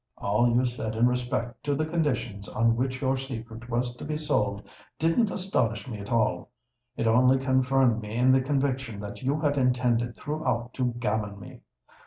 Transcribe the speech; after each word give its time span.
All 0.17 0.49
you 0.49 0.65
said 0.65 0.95
in 0.95 1.05
respect 1.05 1.63
to 1.63 1.75
the 1.75 1.85
conditions 1.85 2.49
on 2.49 2.75
which 2.75 3.01
your 3.03 3.17
secret 3.17 3.69
was 3.69 3.95
to 3.97 4.03
be 4.03 4.17
sold 4.17 4.67
didn't 4.97 5.29
astonish 5.29 5.87
me 5.87 5.99
at 5.99 6.11
all. 6.11 6.49
It 6.97 7.05
only 7.05 7.37
confirmed 7.37 8.01
me 8.01 8.15
in 8.15 8.31
the 8.31 8.41
conviction 8.41 8.99
that 9.01 9.21
you 9.21 9.39
had 9.39 9.59
intended 9.59 10.15
throughout 10.17 10.73
to 10.73 10.85
gammon 10.97 11.39
me. 11.39 11.61